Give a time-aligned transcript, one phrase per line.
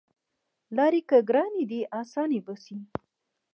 [0.75, 2.77] لاری که ګرانې دي اسانې به شي